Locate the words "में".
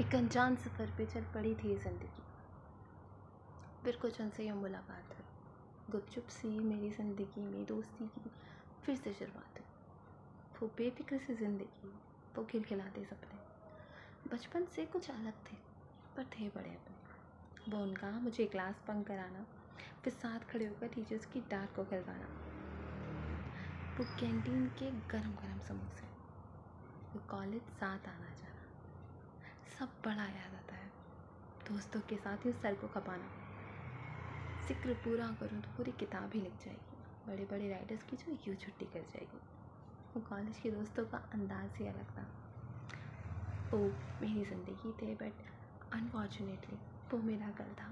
7.40-7.64